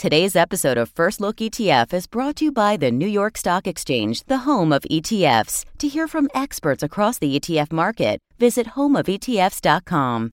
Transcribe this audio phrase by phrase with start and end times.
[0.00, 3.66] Today's episode of First Look ETF is brought to you by the New York Stock
[3.66, 5.66] Exchange, the home of ETFs.
[5.76, 10.30] To hear from experts across the ETF market, visit homeofetfs.com.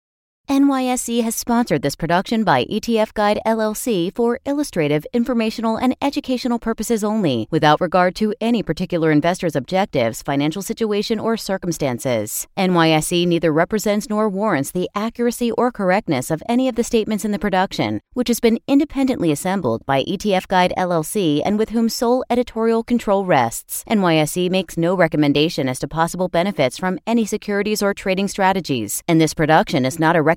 [0.49, 7.04] NYSE has sponsored this production by ETF Guide LLC for illustrative, informational, and educational purposes
[7.04, 12.47] only, without regard to any particular investor's objectives, financial situation, or circumstances.
[12.57, 17.32] NYSE neither represents nor warrants the accuracy or correctness of any of the statements in
[17.32, 22.23] the production, which has been independently assembled by ETF Guide LLC and with whom sole
[22.29, 23.84] editorial control rests.
[23.89, 29.20] NYSE makes no recommendation as to possible benefits from any securities or trading strategies, and
[29.20, 30.36] this production is not a recommendation,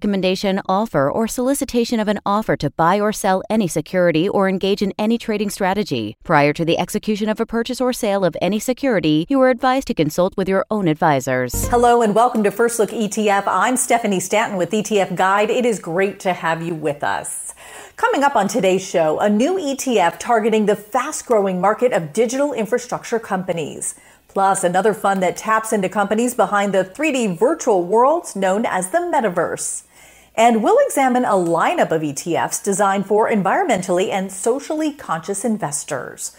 [0.68, 4.92] offer, or solicitation of an offer to buy or sell any security or engage in
[4.98, 6.16] any trading strategy.
[6.24, 9.86] Prior to the execution of a purchase or sale of any security, you are advised
[9.88, 11.68] to consult with your own advisors.
[11.68, 13.44] Hello and welcome to First Look ETF.
[13.46, 15.50] I'm Stephanie Stanton with ETF Guide.
[15.50, 17.55] It is great to have you with us.
[17.96, 22.52] Coming up on today's show, a new ETF targeting the fast growing market of digital
[22.52, 23.94] infrastructure companies.
[24.28, 28.98] Plus, another fund that taps into companies behind the 3D virtual worlds known as the
[28.98, 29.82] metaverse.
[30.34, 36.37] And we'll examine a lineup of ETFs designed for environmentally and socially conscious investors.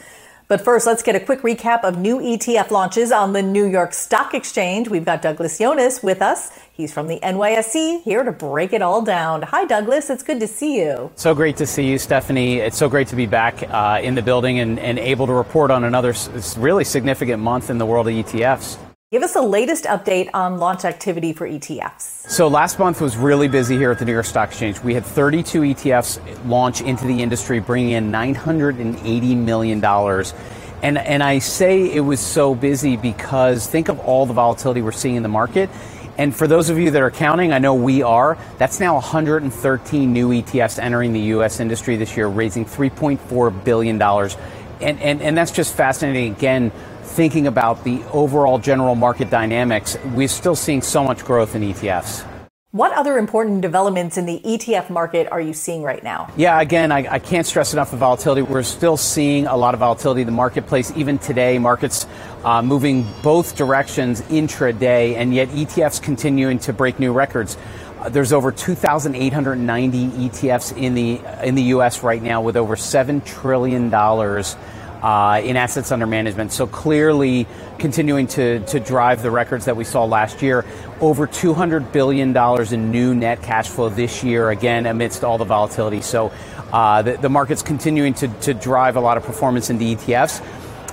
[0.51, 3.93] But first, let's get a quick recap of new ETF launches on the New York
[3.93, 4.89] Stock Exchange.
[4.89, 6.51] We've got Douglas Yones with us.
[6.73, 9.43] He's from the NYSE, here to break it all down.
[9.43, 10.09] Hi, Douglas.
[10.09, 11.09] It's good to see you.
[11.15, 12.57] So great to see you, Stephanie.
[12.57, 15.71] It's so great to be back uh, in the building and, and able to report
[15.71, 16.13] on another
[16.57, 18.77] really significant month in the world of ETFs.
[19.11, 22.29] Give us the latest update on launch activity for ETFs.
[22.29, 24.79] So last month was really busy here at the New York Stock Exchange.
[24.79, 29.83] We had 32 ETFs launch into the industry, bringing in $980 million.
[29.83, 34.93] And, and I say it was so busy because think of all the volatility we're
[34.93, 35.69] seeing in the market.
[36.17, 40.13] And for those of you that are counting, I know we are, that's now 113
[40.13, 41.59] new ETFs entering the U.S.
[41.59, 44.01] industry this year, raising $3.4 billion.
[44.01, 46.31] And, and, and that's just fascinating.
[46.31, 46.71] Again,
[47.11, 52.25] thinking about the overall general market dynamics, we're still seeing so much growth in ETFs.
[52.71, 56.31] What other important developments in the ETF market are you seeing right now?
[56.37, 58.43] Yeah, again, I, I, can't stress enough the volatility.
[58.43, 60.89] We're still seeing a lot of volatility in the marketplace.
[60.95, 62.07] Even today, markets
[62.45, 67.57] uh, moving both directions intraday, and yet ETFs continuing to break new records.
[67.99, 72.03] Uh, there's over 2,890 ETFs in the in the U.S.
[72.03, 74.55] right now, with over seven trillion dollars
[75.01, 76.51] uh, in assets under management.
[76.51, 77.47] So clearly
[77.79, 80.65] continuing to, to drive the records that we saw last year.
[80.99, 82.35] Over $200 billion
[82.73, 86.01] in new net cash flow this year, again, amidst all the volatility.
[86.01, 86.31] So
[86.71, 90.41] uh, the, the market's continuing to, to drive a lot of performance in the ETFs.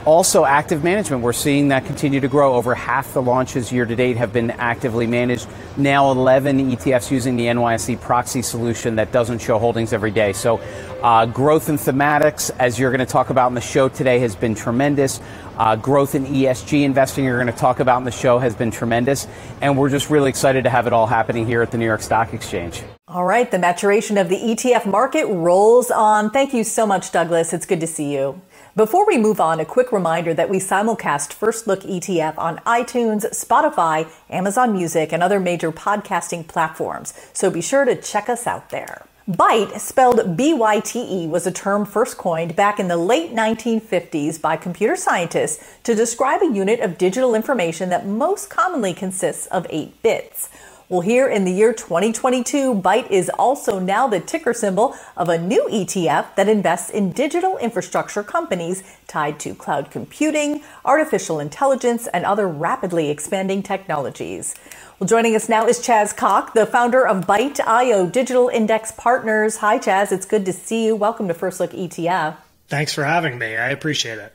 [0.08, 1.22] Also, active management.
[1.22, 2.54] We're seeing that continue to grow.
[2.54, 5.46] Over half the launches year to date have been actively managed.
[5.76, 10.32] Now, 11 ETFs using the NYSE proxy solution that doesn't show holdings every day.
[10.32, 10.62] So,
[11.02, 14.34] uh, growth in thematics, as you're going to talk about in the show today, has
[14.34, 15.20] been tremendous.
[15.58, 18.70] Uh, growth in ESG investing, you're going to talk about in the show, has been
[18.70, 19.26] tremendous.
[19.60, 22.00] And we're just really excited to have it all happening here at the New York
[22.00, 22.82] Stock Exchange.
[23.10, 26.28] All right, the maturation of the ETF market rolls on.
[26.28, 27.54] Thank you so much, Douglas.
[27.54, 28.42] It's good to see you.
[28.76, 33.24] Before we move on, a quick reminder that we simulcast First Look ETF on iTunes,
[33.30, 37.14] Spotify, Amazon Music, and other major podcasting platforms.
[37.32, 39.06] So be sure to check us out there.
[39.26, 43.32] Byte, spelled B Y T E, was a term first coined back in the late
[43.34, 49.46] 1950s by computer scientists to describe a unit of digital information that most commonly consists
[49.46, 50.50] of eight bits.
[50.90, 55.36] Well, here in the year 2022, Byte is also now the ticker symbol of a
[55.36, 62.24] new ETF that invests in digital infrastructure companies tied to cloud computing, artificial intelligence, and
[62.24, 64.54] other rapidly expanding technologies.
[64.98, 69.58] Well, joining us now is Chaz Cock, the founder of Byte.io Digital Index Partners.
[69.58, 70.10] Hi, Chaz.
[70.10, 70.96] It's good to see you.
[70.96, 72.38] Welcome to First Look ETF.
[72.68, 73.58] Thanks for having me.
[73.58, 74.32] I appreciate it.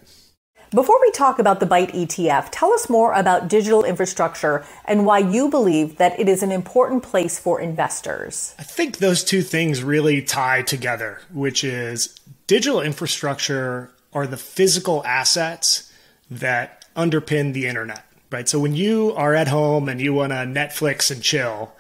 [0.74, 5.20] Before we talk about the Byte ETF, tell us more about digital infrastructure and why
[5.20, 8.56] you believe that it is an important place for investors.
[8.58, 15.06] I think those two things really tie together, which is digital infrastructure are the physical
[15.06, 15.94] assets
[16.32, 18.50] that underpin the internet, right?
[18.50, 21.72] So when you are at home and you want to Netflix and chill,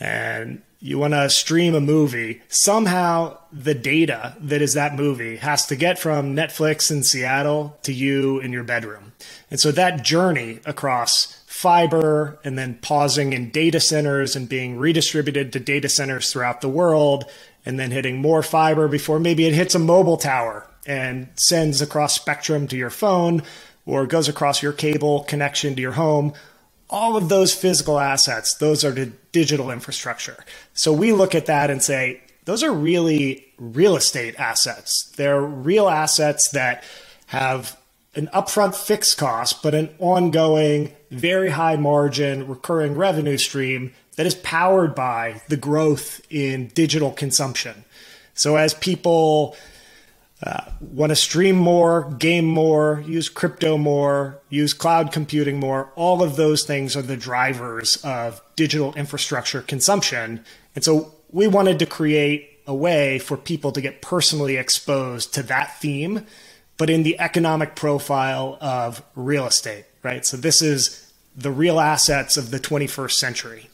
[0.00, 5.64] and you want to stream a movie, somehow the data that is that movie has
[5.66, 9.12] to get from Netflix in Seattle to you in your bedroom.
[9.48, 15.52] And so that journey across fiber and then pausing in data centers and being redistributed
[15.52, 17.30] to data centers throughout the world
[17.64, 22.16] and then hitting more fiber before maybe it hits a mobile tower and sends across
[22.16, 23.40] spectrum to your phone
[23.86, 26.32] or goes across your cable connection to your home
[26.92, 30.44] all of those physical assets, those are the digital infrastructure.
[30.74, 35.10] So we look at that and say, those are really real estate assets.
[35.16, 36.84] They're real assets that
[37.26, 37.78] have
[38.14, 44.34] an upfront fixed cost, but an ongoing, very high margin, recurring revenue stream that is
[44.34, 47.84] powered by the growth in digital consumption.
[48.34, 49.56] So as people
[50.42, 55.92] uh, want to stream more, game more, use crypto more, use cloud computing more.
[55.94, 60.44] All of those things are the drivers of digital infrastructure consumption.
[60.74, 65.42] And so we wanted to create a way for people to get personally exposed to
[65.44, 66.26] that theme,
[66.76, 70.26] but in the economic profile of real estate, right?
[70.26, 73.70] So this is the real assets of the 21st century.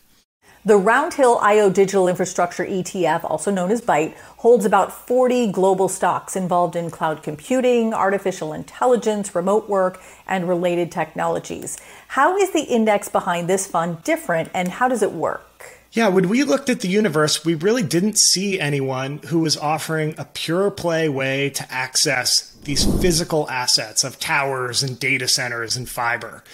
[0.69, 6.37] The Roundhill IO Digital Infrastructure ETF, also known as BYTE, holds about 40 global stocks
[6.37, 11.79] involved in cloud computing, artificial intelligence, remote work, and related technologies.
[12.09, 15.79] How is the index behind this fund different and how does it work?
[15.93, 20.17] Yeah, when we looked at the universe, we really didn't see anyone who was offering
[20.19, 25.89] a pure play way to access these physical assets of towers and data centers and
[25.89, 26.45] fiber.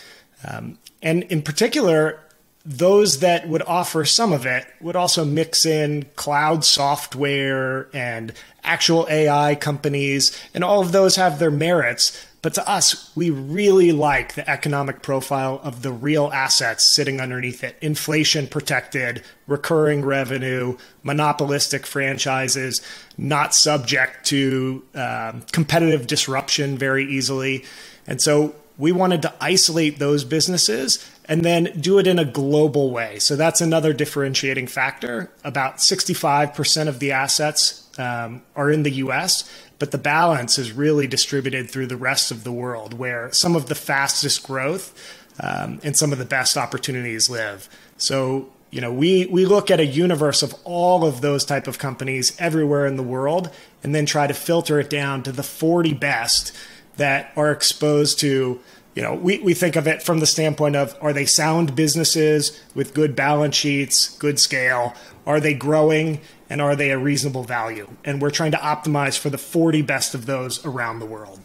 [0.47, 2.21] Um, and in particular,
[2.65, 8.33] those that would offer some of it would also mix in cloud software and
[8.63, 12.27] actual AI companies, and all of those have their merits.
[12.41, 17.65] But to us, we really like the economic profile of the real assets sitting underneath
[17.65, 22.83] it inflation protected, recurring revenue, monopolistic franchises,
[23.17, 27.65] not subject to um, competitive disruption very easily.
[28.07, 32.91] And so we wanted to isolate those businesses and then do it in a global
[32.91, 33.19] way.
[33.19, 35.31] So that's another differentiating factor.
[35.45, 39.49] About 65% of the assets um, are in the US,
[39.79, 43.67] but the balance is really distributed through the rest of the world, where some of
[43.67, 44.93] the fastest growth
[45.41, 47.69] um, and some of the best opportunities live.
[47.97, 51.79] So you know we we look at a universe of all of those type of
[51.79, 53.51] companies everywhere in the world
[53.85, 56.53] and then try to filter it down to the 40 best
[56.97, 58.61] that are exposed to
[58.95, 62.61] you know, we, we think of it from the standpoint of are they sound businesses
[62.75, 64.95] with good balance sheets, good scale?
[65.27, 67.89] Are they growing and are they a reasonable value?
[68.05, 71.41] And we're trying to optimize for the 40 best of those around the world.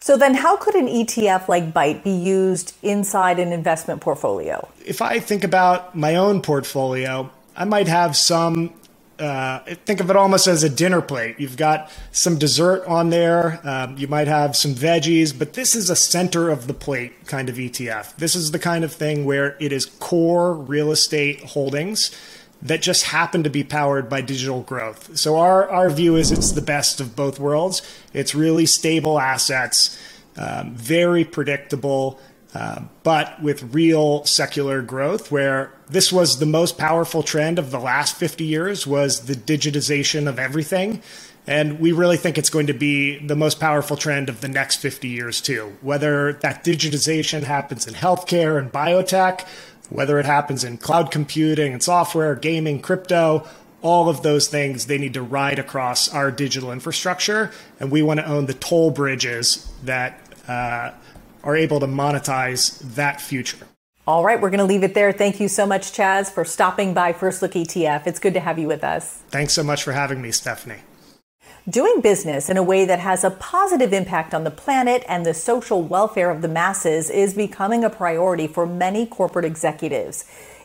[0.00, 4.68] So then how could an ETF like Byte be used inside an investment portfolio?
[4.84, 8.72] If I think about my own portfolio, I might have some
[9.18, 11.38] uh, think of it almost as a dinner plate.
[11.38, 13.60] You've got some dessert on there.
[13.64, 17.48] Um, you might have some veggies, but this is a center of the plate kind
[17.48, 18.16] of ETF.
[18.16, 22.14] This is the kind of thing where it is core real estate holdings
[22.62, 25.16] that just happen to be powered by digital growth.
[25.16, 27.82] So our, our view is it's the best of both worlds.
[28.12, 29.98] It's really stable assets,
[30.36, 32.18] um, very predictable.
[32.56, 37.78] Uh, but with real secular growth where this was the most powerful trend of the
[37.78, 41.02] last 50 years was the digitization of everything.
[41.46, 44.76] And we really think it's going to be the most powerful trend of the next
[44.76, 45.76] 50 years too.
[45.82, 49.46] Whether that digitization happens in healthcare and biotech
[49.88, 53.46] whether it happens in cloud computing and software gaming crypto
[53.82, 57.52] all of those things they need to ride across our digital infrastructure.
[57.78, 60.18] And we want to own the toll bridges that
[60.48, 60.90] uh,
[61.46, 63.66] are able to monetize that future.
[64.06, 65.12] All right, we're going to leave it there.
[65.12, 68.06] Thank you so much, Chaz, for stopping by First Look ETF.
[68.06, 69.22] It's good to have you with us.
[69.30, 70.80] Thanks so much for having me, Stephanie.
[71.68, 75.34] Doing business in a way that has a positive impact on the planet and the
[75.34, 80.24] social welfare of the masses is becoming a priority for many corporate executives.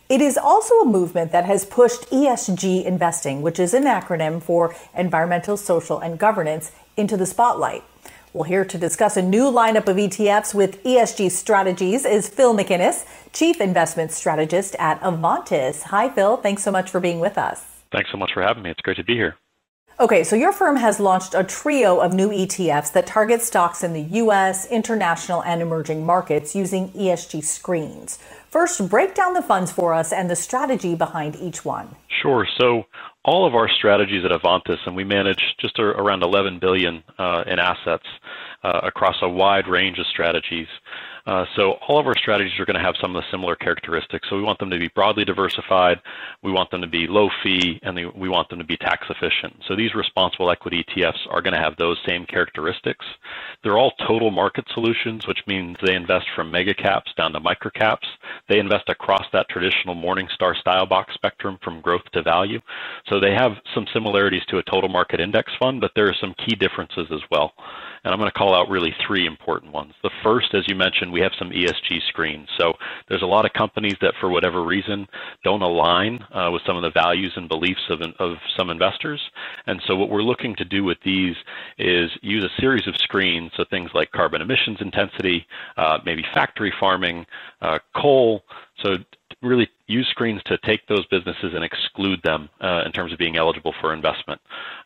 [0.09, 4.75] It is also a movement that has pushed ESG investing, which is an acronym for
[4.95, 7.83] environmental, social, and governance, into the spotlight.
[8.33, 13.05] Well, here to discuss a new lineup of ETFs with ESG strategies is Phil McInnis,
[13.33, 15.83] Chief Investment Strategist at Avantis.
[15.83, 16.37] Hi, Phil.
[16.37, 17.65] Thanks so much for being with us.
[17.91, 18.69] Thanks so much for having me.
[18.69, 19.35] It's great to be here.
[19.99, 23.91] Okay, so your firm has launched a trio of new ETFs that target stocks in
[23.91, 28.17] the US, international, and emerging markets using ESG screens.
[28.49, 31.97] First, break down the funds for us and the strategy behind each one.
[32.21, 32.47] Sure.
[32.57, 32.85] So,
[33.23, 37.59] all of our strategies at Avantis, and we manage just around 11 billion uh, in
[37.59, 38.05] assets
[38.63, 40.67] uh, across a wide range of strategies.
[41.25, 44.27] Uh, so all of our strategies are going to have some of the similar characteristics.
[44.29, 45.99] So we want them to be broadly diversified,
[46.43, 49.07] we want them to be low fee, and they, we want them to be tax
[49.09, 49.61] efficient.
[49.67, 53.05] So these responsible equity ETFs are going to have those same characteristics.
[53.63, 57.71] They're all total market solutions, which means they invest from mega caps down to micro
[57.71, 58.07] caps.
[58.49, 62.59] They invest across that traditional Morningstar style box spectrum from growth to value.
[63.07, 66.33] So they have some similarities to a total market index fund, but there are some
[66.45, 67.53] key differences as well.
[68.03, 69.93] And I'm going to call out really three important ones.
[70.01, 72.47] The first, as you mentioned, then we have some ESG screens.
[72.57, 72.73] So
[73.07, 75.07] there's a lot of companies that, for whatever reason,
[75.43, 79.21] don't align uh, with some of the values and beliefs of, of some investors.
[79.67, 81.35] And so what we're looking to do with these
[81.77, 85.45] is use a series of screens, so things like carbon emissions intensity,
[85.77, 87.25] uh, maybe factory farming,
[87.61, 88.43] uh, coal.
[88.83, 88.97] So
[89.41, 93.37] really use screens to take those businesses and exclude them uh, in terms of being
[93.37, 94.39] eligible for investment.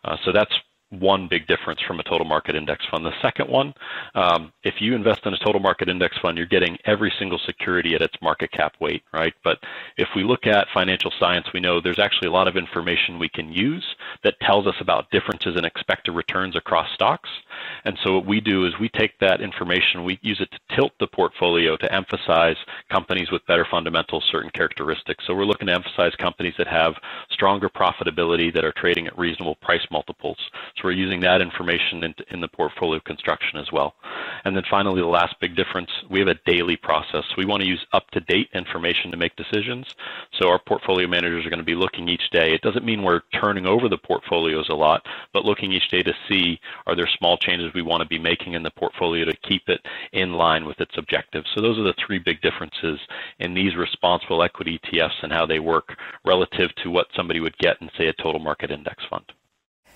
[0.04, 0.54] Uh, so that's
[0.90, 3.06] one big difference from a total market index fund.
[3.06, 3.74] The second one,
[4.14, 7.96] um, if you invest in a total market index fund, you're getting every single security
[7.96, 9.34] at its market cap weight, right?
[9.44, 9.60] But
[9.98, 13.30] if we look at financial science, we know there's actually a lot of information we
[13.30, 13.86] can use
[14.24, 17.30] that tells us about differences in expected returns across stocks.
[17.86, 20.92] And so what we do is we take that information, we use it to tilt
[21.00, 22.58] the portfolio to emphasize
[22.92, 25.24] companies with better fundamentals, certain characteristics.
[25.26, 26.96] So we're looking to emphasize companies that have
[27.30, 30.38] stronger profitability, that are trading at reasonable price multiples.
[30.76, 33.94] So we're using that information in, in the portfolio construction as well.
[34.46, 37.24] And then finally, the last big difference, we have a daily process.
[37.38, 39.86] We want to use up-to-date information to make decisions.
[40.40, 42.54] So our portfolio managers are going to be looking each day.
[42.54, 46.14] It doesn't mean we're turning over the portfolios a lot, but looking each day to
[46.28, 49.64] see are there small changes we want to be making in the portfolio to keep
[49.68, 49.82] it
[50.14, 51.48] in line with its objectives.
[51.54, 53.00] So those are the three big differences
[53.40, 57.82] in these responsible equity ETFs and how they work relative to what somebody would get
[57.82, 59.26] in, say, a total market index fund.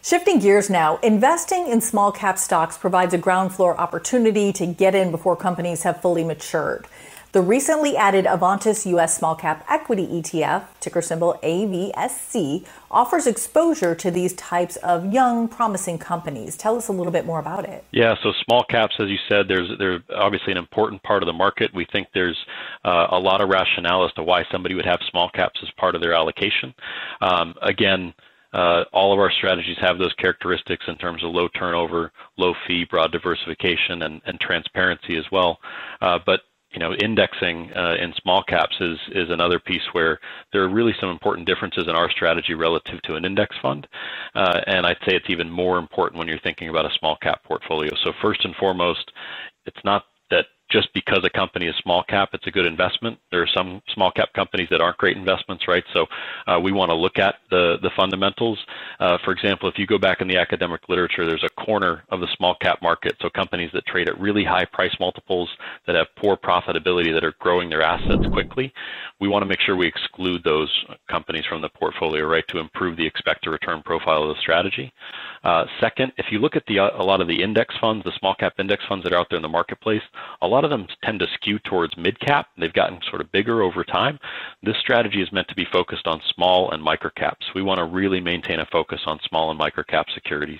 [0.01, 4.95] Shifting gears now, investing in small cap stocks provides a ground floor opportunity to get
[4.95, 6.87] in before companies have fully matured.
[7.31, 14.09] The recently added Avantis US Small Cap Equity ETF, ticker symbol AVSC, offers exposure to
[14.09, 16.57] these types of young, promising companies.
[16.57, 17.85] Tell us a little bit more about it.
[17.91, 21.33] Yeah, so small caps, as you said, there's they're obviously an important part of the
[21.33, 21.69] market.
[21.71, 22.37] We think there's
[22.83, 25.93] uh, a lot of rationale as to why somebody would have small caps as part
[25.93, 26.73] of their allocation.
[27.21, 28.11] Um, again,
[28.53, 32.85] uh, all of our strategies have those characteristics in terms of low turnover, low fee,
[32.89, 35.59] broad diversification, and, and transparency as well.
[36.01, 40.19] Uh, but you know, indexing uh, in small caps is is another piece where
[40.53, 43.87] there are really some important differences in our strategy relative to an index fund,
[44.35, 47.43] uh, and I'd say it's even more important when you're thinking about a small cap
[47.43, 47.91] portfolio.
[48.03, 49.11] So first and foremost,
[49.65, 53.17] it's not that just because a company is small cap, it's a good investment.
[53.31, 55.83] There are some small cap companies that aren't great investments, right?
[55.93, 56.05] So
[56.47, 58.59] uh, we want to look at the the fundamentals.
[58.99, 62.19] Uh, for example, if you go back in the academic literature, there's a corner of
[62.19, 65.49] the small cap market, so companies that trade at really high price multiples,
[65.87, 68.71] that have poor profitability, that are growing their assets quickly.
[69.19, 70.71] We want to make sure we exclude those
[71.09, 74.93] companies from the portfolio, right, to improve the expected return profile of the strategy.
[75.43, 78.35] Uh, second, if you look at the a lot of the index funds, the small
[78.35, 80.01] cap index funds that are out there in the marketplace,
[80.41, 82.47] a lot of them tend to skew towards mid cap.
[82.57, 84.19] They've gotten sort of bigger over time.
[84.63, 87.45] This strategy is meant to be focused on small and micro caps.
[87.55, 90.59] We want to really maintain a focus on small and micro cap securities.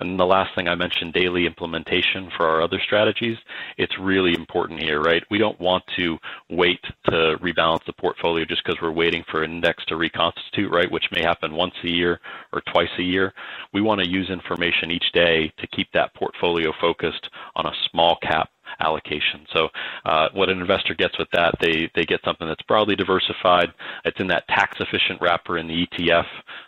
[0.00, 3.36] And the last thing I mentioned, daily implementation for our other strategies.
[3.76, 5.22] It's really important here, right?
[5.30, 6.18] We don't want to
[6.50, 10.90] wait to rebalance the portfolio just because we're waiting for an index to reconstitute, right?
[10.90, 12.20] Which may happen once a year
[12.52, 13.32] or twice a year.
[13.72, 18.16] We want to use information each day to keep that portfolio focused on a small
[18.22, 18.50] cap
[18.80, 19.46] allocation.
[19.52, 19.68] So
[20.04, 23.72] uh, what an investor gets with that, they, they get something that's broadly diversified.
[24.04, 26.26] It's in that tax efficient wrapper in the ETF.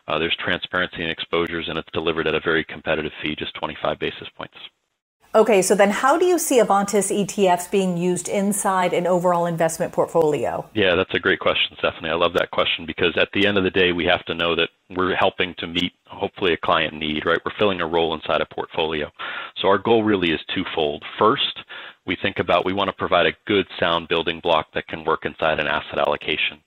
[0.09, 3.99] Uh, there's transparency and exposures, and it's delivered at a very competitive fee, just 25
[3.99, 4.57] basis points.
[5.35, 9.93] Okay, so then how do you see Avantis ETFs being used inside an overall investment
[9.93, 10.65] portfolio?
[10.75, 12.11] Yeah, that's a great question, Stephanie.
[12.11, 14.55] I love that question because at the end of the day, we have to know
[14.55, 17.41] that we're helping to meet hopefully a client need, right?
[17.45, 19.11] We're filling a role inside a portfolio.
[19.61, 21.03] So our goal really is twofold.
[21.19, 21.59] First,
[22.07, 25.25] we think about we want to provide a good sound building block that can work
[25.25, 26.61] inside an asset allocation.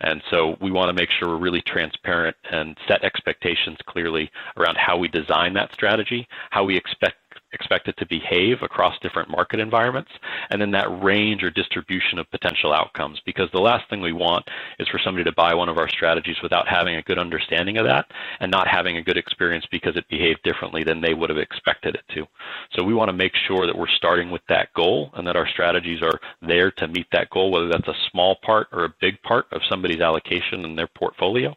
[0.00, 4.76] And so we want to make sure we're really transparent and set expectations clearly around
[4.76, 7.16] how we design that strategy, how we expect
[7.54, 10.10] expect it to behave across different market environments,
[10.50, 13.20] and then that range or distribution of potential outcomes.
[13.24, 14.44] Because the last thing we want
[14.78, 17.86] is for somebody to buy one of our strategies without having a good understanding of
[17.86, 18.06] that
[18.40, 21.94] and not having a good experience because it behaved differently than they would have expected
[21.94, 22.26] it to.
[22.74, 25.48] So we want to make sure that we're starting with that goal and that our
[25.48, 29.20] strategies are there to meet that goal, whether that's a small part or a big
[29.22, 31.54] part of somebody's allocation in their portfolio.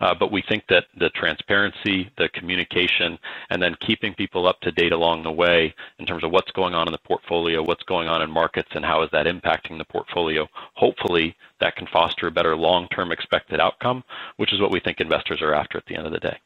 [0.00, 3.18] Uh, but we think that the transparency, the communication,
[3.50, 6.50] and then keeping people up to date along the way way in terms of what's
[6.60, 9.78] going on in the portfolio, what's going on in markets, and how is that impacting
[9.78, 10.46] the portfolio.
[10.74, 11.26] Hopefully,
[11.60, 14.04] that can foster a better long-term expected outcome,
[14.36, 16.38] which is what we think investors are after at the end of the day.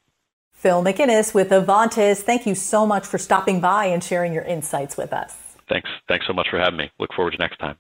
[0.52, 4.96] Phil McInnis with Avantis, thank you so much for stopping by and sharing your insights
[4.96, 5.36] with us.
[5.68, 5.90] Thanks.
[6.08, 6.90] Thanks so much for having me.
[6.98, 7.76] Look forward to next time.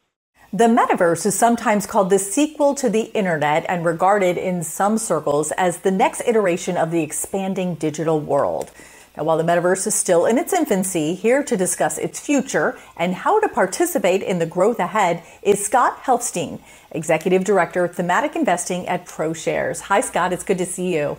[0.52, 5.50] The metaverse is sometimes called the sequel to the internet and regarded in some circles
[5.52, 8.70] as the next iteration of the expanding digital world.
[9.16, 13.14] Now, while the metaverse is still in its infancy, here to discuss its future and
[13.14, 16.58] how to participate in the growth ahead is Scott Helfstein,
[16.90, 19.82] Executive Director of Thematic Investing at ProShares.
[19.82, 20.32] Hi, Scott.
[20.32, 21.16] It's good to see you.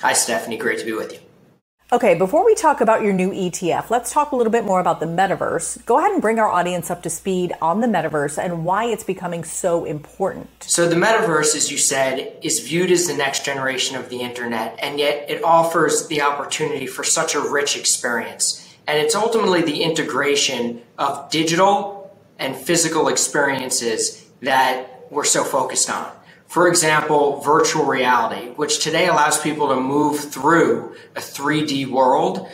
[0.00, 0.56] Hi, Stephanie.
[0.56, 1.18] Great to be with you.
[1.92, 4.98] Okay, before we talk about your new ETF, let's talk a little bit more about
[4.98, 5.84] the metaverse.
[5.84, 9.04] Go ahead and bring our audience up to speed on the metaverse and why it's
[9.04, 10.48] becoming so important.
[10.62, 14.78] So, the metaverse, as you said, is viewed as the next generation of the internet,
[14.80, 18.74] and yet it offers the opportunity for such a rich experience.
[18.86, 26.10] And it's ultimately the integration of digital and physical experiences that we're so focused on.
[26.52, 32.46] For example, virtual reality, which today allows people to move through a 3D world,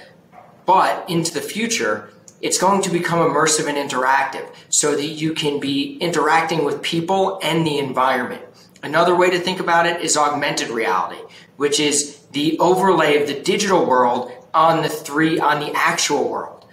[0.67, 2.09] but into the future,
[2.41, 7.41] it's going to become immersive and interactive so that you can be interacting with people
[7.43, 8.43] and the environment.
[8.85, 11.21] Another way to think about it is augmented reality,
[11.57, 16.65] which is the overlay of the digital world on the three on the actual world.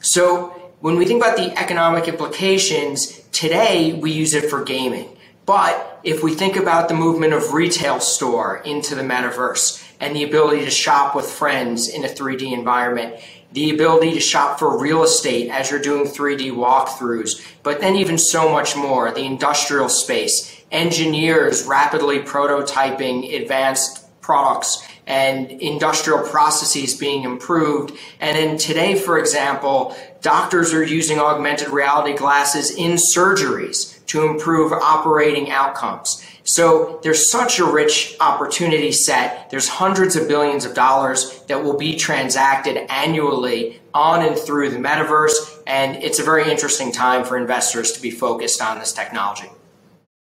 [0.00, 5.18] So when we think about the economic implications, today we use it for gaming.
[5.52, 10.22] But if we think about the movement of retail store into the metaverse and the
[10.24, 13.16] ability to shop with friends in a 3D environment,
[13.52, 18.16] the ability to shop for real estate as you're doing 3D walkthroughs, but then even
[18.16, 27.24] so much more, the industrial space, engineers rapidly prototyping advanced products and industrial processes being
[27.24, 27.94] improved.
[28.20, 34.72] And then today, for example, doctors are using augmented reality glasses in surgeries to improve
[34.72, 36.22] operating outcomes.
[36.44, 39.48] So there's such a rich opportunity set.
[39.48, 44.76] There's hundreds of billions of dollars that will be transacted annually on and through the
[44.76, 45.62] metaverse.
[45.66, 49.48] And it's a very interesting time for investors to be focused on this technology.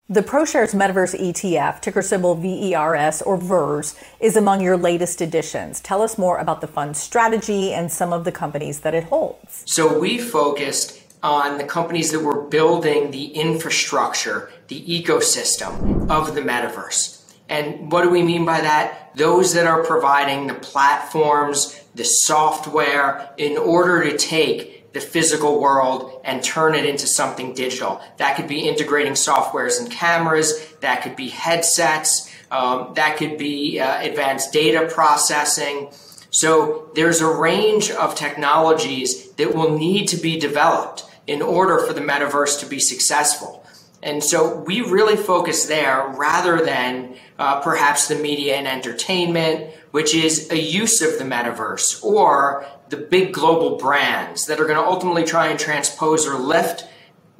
[0.08, 5.80] The ProShares Metaverse ETF, ticker symbol VERS or VERS, is among your latest additions.
[5.80, 9.62] Tell us more about the fund's strategy and some of the companies that it holds.
[9.66, 16.40] So we focused on the companies that were building the infrastructure, the ecosystem of the
[16.40, 17.20] metaverse.
[17.48, 19.16] And what do we mean by that?
[19.16, 26.20] Those that are providing the platforms, the software in order to take the physical world
[26.24, 28.00] and turn it into something digital.
[28.16, 33.78] That could be integrating softwares and cameras, that could be headsets, um, that could be
[33.78, 35.90] uh, advanced data processing.
[36.30, 41.92] So there's a range of technologies that will need to be developed in order for
[41.92, 43.64] the metaverse to be successful.
[44.02, 50.12] And so we really focus there rather than uh, perhaps the media and entertainment, which
[50.12, 54.84] is a use of the metaverse, or the big global brands that are going to
[54.84, 56.84] ultimately try and transpose or lift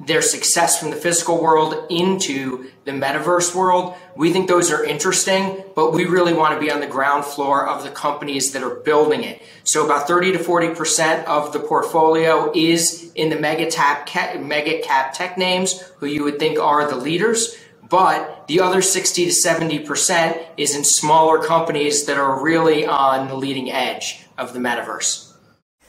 [0.05, 3.95] their success from the physical world into the metaverse world.
[4.15, 7.67] We think those are interesting, but we really want to be on the ground floor
[7.67, 9.41] of the companies that are building it.
[9.63, 14.09] So about 30 to 40% of the portfolio is in the mega cap,
[14.39, 17.55] mega cap tech names who you would think are the leaders.
[17.87, 23.35] But the other 60 to 70% is in smaller companies that are really on the
[23.35, 25.30] leading edge of the metaverse.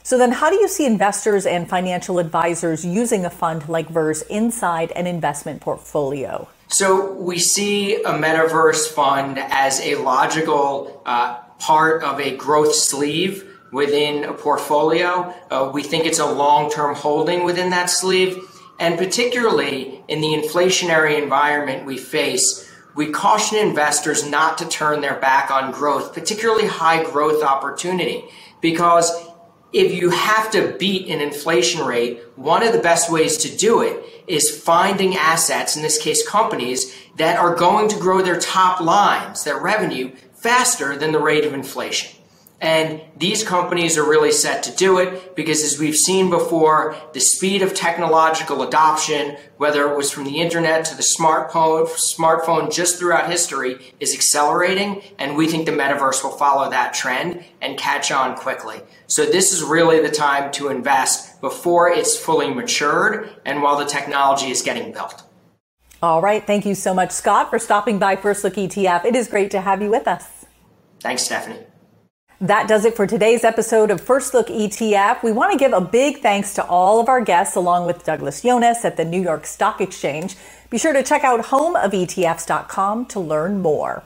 [0.05, 4.23] So then how do you see investors and financial advisors using a fund like VERS
[4.23, 6.49] inside an investment portfolio?
[6.69, 13.49] So we see a metaverse fund as a logical uh, part of a growth sleeve
[13.71, 15.35] within a portfolio.
[15.51, 18.39] Uh, we think it's a long-term holding within that sleeve.
[18.81, 25.19] And particularly in the inflationary environment we face, we caution investors not to turn their
[25.21, 28.25] back on growth, particularly high growth opportunity,
[28.61, 29.11] because
[29.73, 33.81] if you have to beat an inflation rate, one of the best ways to do
[33.81, 38.81] it is finding assets, in this case companies, that are going to grow their top
[38.81, 42.22] lines, their revenue, faster than the rate of inflation.
[42.63, 47.19] And these companies are really set to do it because, as we've seen before, the
[47.19, 53.01] speed of technological adoption, whether it was from the internet to the smartphone, smartphone just
[53.01, 55.03] throughout history, is accelerating.
[55.19, 58.81] And we think the metaverse will follow that trend and catch on quickly.
[59.09, 63.87] So, this is really the time to invest before it's fully matured and while the
[63.87, 65.25] technology is getting built.
[66.01, 66.47] All right.
[66.47, 69.05] Thank you so much, Scott, for stopping by First Look ETF.
[69.05, 70.47] It is great to have you with us.
[71.01, 71.59] Thanks, Stephanie.
[72.43, 75.23] That does it for today's episode of First Look ETF.
[75.23, 78.43] We want to give a big thanks to all of our guests, along with Douglas
[78.43, 80.35] Yones at the New York Stock Exchange.
[80.69, 84.03] Be sure to check out homeofetfs.com to learn more.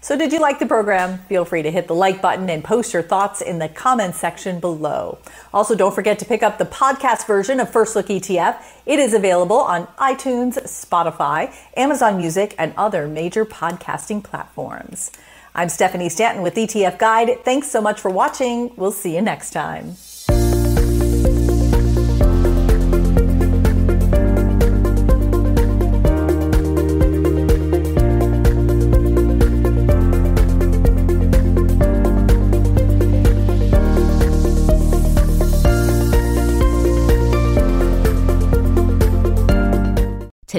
[0.00, 1.18] So, did you like the program?
[1.28, 4.60] Feel free to hit the like button and post your thoughts in the comments section
[4.60, 5.18] below.
[5.52, 8.62] Also, don't forget to pick up the podcast version of First Look ETF.
[8.86, 15.10] It is available on iTunes, Spotify, Amazon Music, and other major podcasting platforms.
[15.56, 17.44] I'm Stephanie Stanton with ETF Guide.
[17.44, 18.74] Thanks so much for watching.
[18.74, 19.94] We'll see you next time.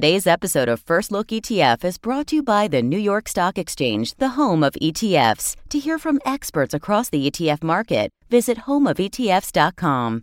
[0.05, 3.57] Today's episode of First Look ETF is brought to you by the New York Stock
[3.57, 5.55] Exchange, the home of ETFs.
[5.69, 10.21] To hear from experts across the ETF market, visit homeofetfs.com.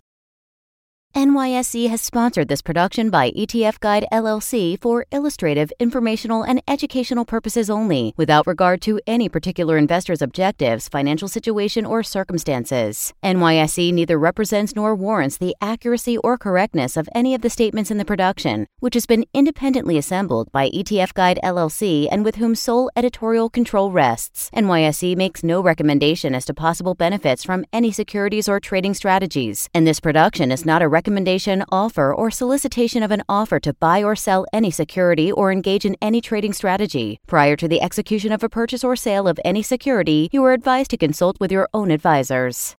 [1.15, 7.69] NYSE has sponsored this production by ETF Guide LLC for illustrative, informational, and educational purposes
[7.69, 13.13] only, without regard to any particular investor's objectives, financial situation, or circumstances.
[13.23, 17.99] NYSE neither represents nor warrants the accuracy or correctness of any of the statements in
[17.99, 22.89] the production, which has been independently assembled by ETF Guide LLC and with whom sole
[22.95, 24.49] editorial control rests.
[24.55, 29.85] NYSE makes no recommendation as to possible benefits from any securities or trading strategies, and
[29.85, 34.15] this production is not a recommendation, offer, or solicitation of an offer to buy or
[34.15, 37.19] sell any security or engage in any trading strategy.
[37.27, 40.91] Prior to the execution of a purchase or sale of any security, you are advised
[40.91, 42.77] to consult with your own advisors.